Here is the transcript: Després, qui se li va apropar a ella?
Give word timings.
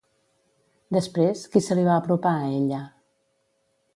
Després, 0.97 1.43
qui 1.55 1.63
se 1.67 1.77
li 1.79 1.85
va 1.89 1.97
apropar 2.03 2.33
a 2.39 2.49
ella? 2.61 2.83